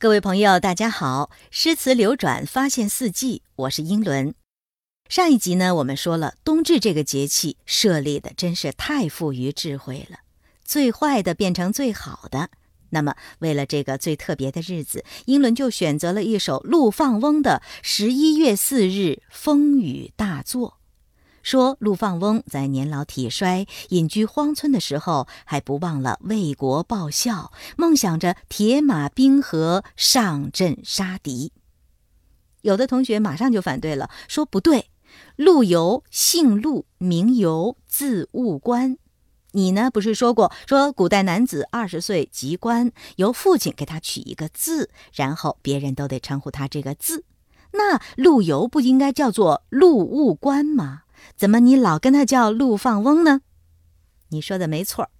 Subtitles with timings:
[0.00, 1.28] 各位朋友，大家好！
[1.50, 4.34] 诗词流转，发现四季，我是英伦。
[5.10, 10.20] 上一集呢，我们说了冬至这个节气设立的真是太富于智慧了，
[10.64, 12.48] 最坏的变成最好的。
[12.88, 20.78] 那么，为了这个最特别的日子，英伦就选择了一首陆放翁的《十一月四日风雨大作》。
[21.42, 31.52] 说陆放翁在年老体衰、隐居荒村的时候，还不忘了为国报效，梦想着铁马冰河上阵杀敌。
[32.62, 34.90] 有的同学马上就反对了，说不对，
[35.36, 38.98] 陆游姓陆，名游，字务观。
[39.52, 47.24] 你呢，不是说过说古代男子二十岁即官，由父亲给他取一个字，然后别人都得称呼他这个字。
[47.72, 51.02] 那陆游不应该叫做陆务观吗？
[51.36, 53.40] 怎么你老跟他叫陆放翁呢？
[54.28, 55.10] 你说的没错，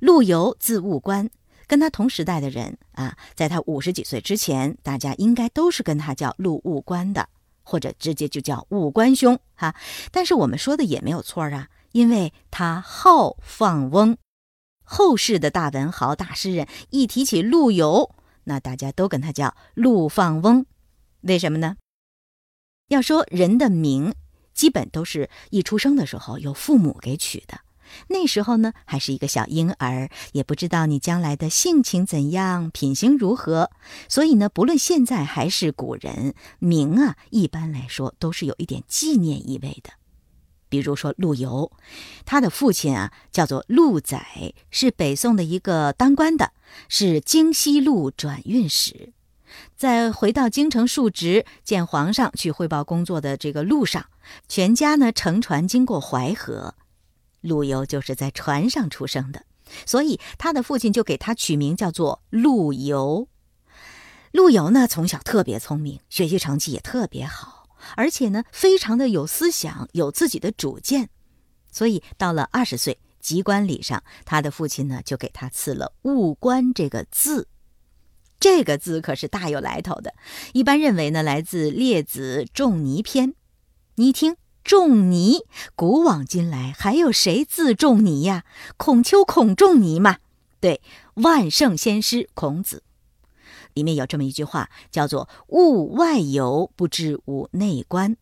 [0.00, 1.30] 陆游字务观，
[1.66, 7.28] 跟他同时代的人啊，在他五十几岁之前，大家应该都是跟他叫陆务观的，
[7.62, 9.74] 或者直接就叫务观兄哈。
[10.12, 14.18] 但是我们说的也没有错啊，因为他号放翁，
[14.84, 20.66] 后世的大文豪、大诗人一提起陆游，那大家都跟他叫陆放翁，
[21.22, 21.76] 为什么呢？
[22.88, 24.14] 要说人的名。
[24.58, 27.60] 基本都是一出生的时候由父母给取的，
[28.08, 33.70] 那时候呢还是一个小婴儿，也不知道你将来的性情怎样，品行如何，
[34.08, 39.90] 所以呢，不论现在还是古人，名啊，一般来说都是有一点纪念意味的。
[40.68, 41.70] 比如说陆游，
[42.26, 46.50] 他的父亲啊叫做陆载，是北宋的一个当官的，
[46.88, 49.12] 是京西路转运使。
[49.76, 54.06] 在回到京城述职见皇上去汇报工作的这个路上，
[54.48, 56.74] 全家呢乘船经过淮河，
[57.40, 59.44] 陆游就是在船上出生的，
[59.86, 63.28] 所以他的父亲就给他取名叫做陆游。
[64.32, 71.08] 陆游呢从小特别聪明，学习成绩也特别好，而且呢非常的有思想，有自己的主见，
[71.72, 77.48] 所以到了二十岁及冠礼上，他的父亲呢就给他赐了“务官”这个字。
[78.40, 80.14] 这个字可是大有来头的，
[80.52, 83.30] 一般认为呢来自《列子·仲尼篇》。
[83.96, 85.40] 你听，仲尼，
[85.74, 88.44] 古往今来还有谁字仲尼呀？
[88.76, 90.18] 孔丘、孔仲尼嘛。
[90.60, 90.80] 对，
[91.14, 92.84] 万圣先师孔子，
[93.74, 98.16] 里面有这么一句话，叫做“物外游，不知物内观”，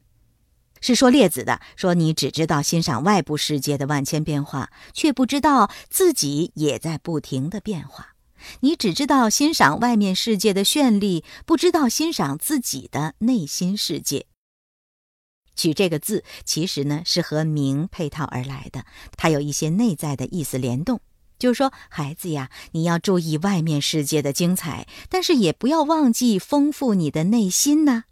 [0.81, 1.61] 是说列子的。
[1.77, 8.16] 说你只知道欣赏外部世界的万千变化，却不知道自己也在不停的变化。
[8.61, 14.27] 你只知道欣赏外面世界的绚丽，不知道欣赏自己的内心世界。
[15.55, 18.85] 取这个字，其实呢是和名配套而来的，
[19.17, 21.01] 它有一些内在的意思联动。
[21.39, 28.05] 就是说，孩子呀，你要注意外面世界的精彩，但是也不要忘记丰富你的内心呢。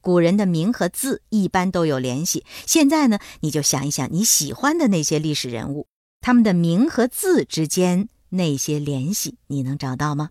[0.00, 2.44] 古人的名和字一般都有联系。
[2.66, 5.86] 现在呢，你就想一想你喜欢的那些历史人物，
[6.20, 8.08] 他们的名和字之间。
[8.34, 10.30] 那些联系你能找到吗？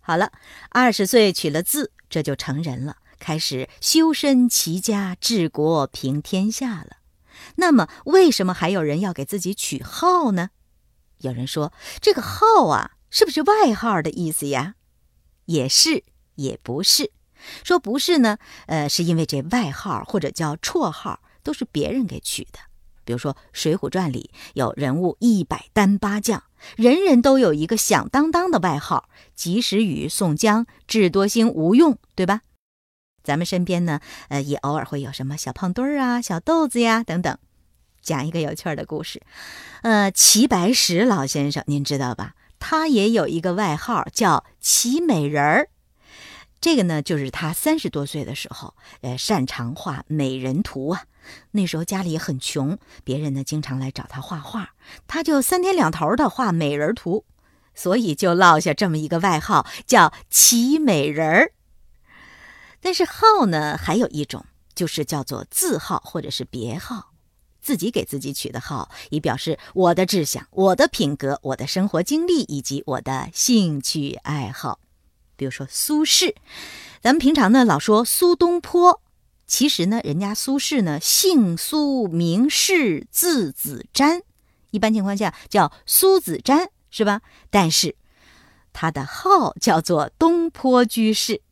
[0.00, 0.32] 好了，
[0.70, 6.96] 二十岁取了字，这就成人了，开始修身齐家治国平天下了。
[7.56, 10.50] 那么，为什么还有人要给自己取号呢？
[11.18, 14.74] 有人说，这个号啊，是不是外号的意思呀？
[15.46, 16.04] 也是，
[16.34, 17.12] 也不是。
[17.64, 22.58] 说不是呢，呃，是因为这外号或者叫绰号都是别人给取的。
[23.04, 26.42] 比如说《水浒传》里有人物一百单八将。
[26.76, 32.42] 人人都有一个响当当的外号，及时雨、宋江、智多星、吴用，对吧？
[33.24, 37.36] 咱们身边呢，呃，也偶尔会有什么小胖墩儿啊、小豆子呀等等。
[38.00, 39.22] 讲一个有趣的故事，
[39.82, 42.34] 呃，齐白石老先生，您知道吧？
[42.60, 45.68] 他也有一个外号叫齐美人儿。
[46.62, 51.06] 这个呢，就是他三十多岁的时候，呃，擅长画美人图啊。
[51.50, 54.70] 那时候家里很穷，别人呢经常来找他画画，
[55.08, 57.24] 他就三天两头的画美人图，
[57.74, 61.52] 所以就落下这么一个外号，叫齐美人儿。
[62.80, 67.10] 但是号呢还有一种，就是叫做字号或者是别号，
[67.60, 74.78] 自己给自己取的号，以表示我的志向、我的品格、我的生活经历以及我的兴趣爱好。
[75.42, 76.36] 比如说苏轼，
[77.00, 79.02] 咱们平常呢老说苏东坡。
[79.44, 84.22] 其实呢，人家苏轼呢，姓苏名轼，字子瞻，
[84.70, 87.22] 一般情况下叫苏子瞻，是吧？
[87.50, 87.96] 但是
[88.72, 91.42] 他的号叫做东坡居士，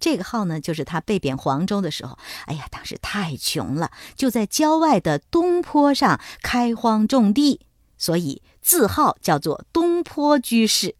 [0.00, 7.60] 这个号呢，就是他被贬黄州的时候，哎呀，当时太穷了，就在郊外的东坡上开荒种地，
[7.96, 10.96] 所以字号叫做东坡居士。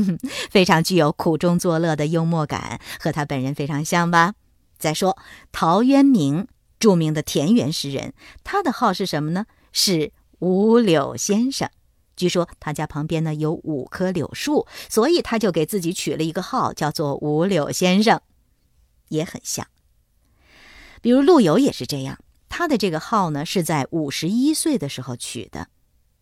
[0.50, 4.34] 非常具有苦中作乐的幽默感，和他本人非常像吧？
[4.78, 5.16] 再说
[5.52, 6.48] 陶渊明，
[6.78, 9.46] 著名的田园诗人，他的号是什么呢？
[9.72, 11.70] 是五柳先生。
[12.14, 18.20] 据说他家旁边呢有五棵柳树，所以他就给自己取了一个号，叫做五柳先生，
[19.08, 19.66] 也很像。
[21.00, 22.18] 比如陆游也是这样，
[22.48, 25.68] 他的这个号呢是在五十一岁的时候取的。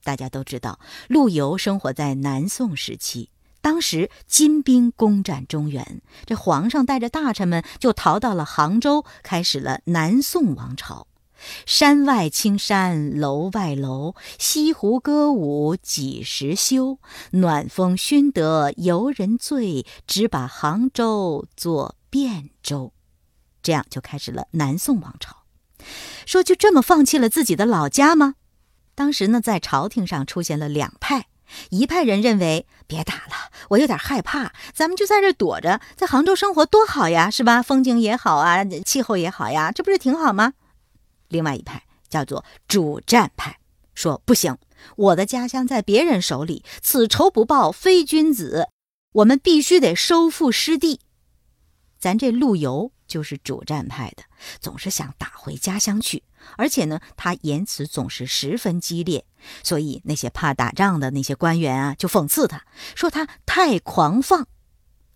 [0.02, 0.78] 大家都知道，
[1.08, 11.06] 陆游生活在南宋时期，当时金兵攻占中原，这皇上带着大臣们就逃到了杭州，开始了南宋王朝。
[11.64, 16.98] 山外青山楼外楼，西湖歌舞几时休？
[17.30, 22.92] 暖风熏得游人醉，只把杭州作汴州。
[23.62, 25.44] 这样就开始了南宋王朝。
[26.26, 28.34] 说就这么放弃了自己的老家吗？
[28.94, 31.28] 当时呢，在朝廷上出现了两派，
[31.70, 37.62] 一派人认为别打了，我有点害怕，咱们就在这躲着，在杭州生活多好呀，是吧？
[37.62, 40.54] 风景也好啊，气候也好呀，这不是挺好吗？
[41.28, 43.58] 另外一派叫做主战派，
[43.94, 44.56] 说不行，
[44.96, 48.68] 我的家乡在别人手里，此仇不报非君子，
[49.12, 51.00] 我们必须得收复失地。
[51.98, 54.22] 咱这陆游就是主战派的，
[54.60, 56.22] 总是想打回家乡去，
[56.56, 59.24] 而且呢，他言辞总是十分激烈，
[59.64, 62.62] 所以那些怕打仗的那些官员啊，就讽刺他
[62.94, 64.46] 说他太狂放。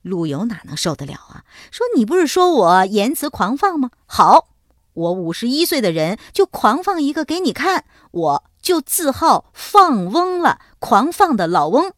[0.03, 1.45] 陆游哪能受得了啊？
[1.71, 3.91] 说你不是说我言辞狂放吗？
[4.07, 4.49] 好。
[4.95, 11.93] 我五十一岁的人就狂放一个给你看，我就自号放翁了，狂放的老翁。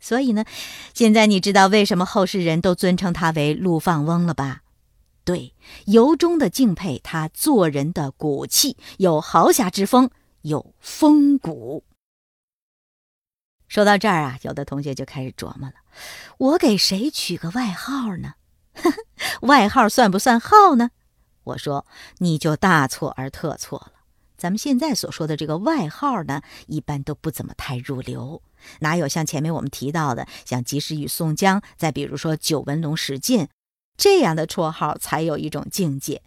[0.00, 0.44] 所以呢，
[0.92, 4.62] 现在你知道为什么后世人都尊称他为陆放翁了吧？
[5.24, 5.54] 对，
[5.86, 10.10] 由衷的敬佩他做人的骨气，有豪侠之风，
[10.42, 11.84] 有风骨。
[13.66, 15.74] 说到这儿啊，有的同学就开始琢磨了：
[16.36, 18.34] 我给谁取个外号呢？
[19.42, 20.90] 外号算不算号呢？
[21.44, 21.86] 我说，
[22.18, 23.92] 你就大错而特错了。
[24.36, 28.42] 咱们现在所说的这个外号呢，一般都不怎么太入流，
[28.80, 33.48] 哪有像前面我们提到的，像及时雨宋江，再比如说九纹龙史进
[33.96, 36.22] 这样的绰号才有一种境界。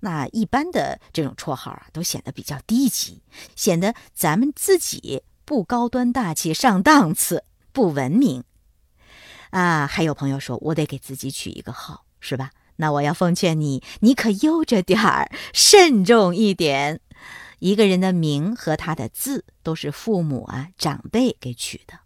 [0.00, 3.22] 那一般的这种绰号啊，都显得比较低级，
[3.56, 8.44] 显得咱们自己不高端大气上档次，不文明
[9.50, 9.86] 啊。
[9.86, 12.50] 还有朋友说，我得给自己取一个号，是吧？
[12.76, 17.00] 那我要奉劝你，你可悠着点儿，慎重一点。
[17.58, 22.00] 一个人的名和他的字都是父母啊长辈给取的，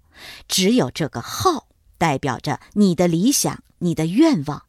[0.48, 4.65] 只有这个号代表着你的理想、你的愿望。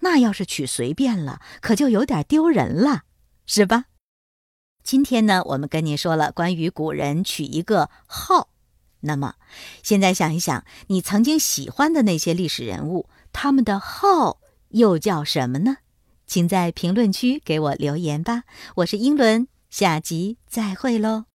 [0.00, 3.02] 那要是取随便了，可就有点丢人了，
[3.46, 3.86] 是吧？
[4.82, 8.48] 今天呢，我们跟你说了关于古人取一个号。
[9.00, 9.36] 那么，
[9.82, 14.40] 现在想一想，你曾经喜欢的那些历史人物，他们的号。
[14.70, 15.78] 又叫什么呢？
[16.26, 18.44] 请在评论区给我留言吧。
[18.76, 21.24] 我是英伦，下集再会喽。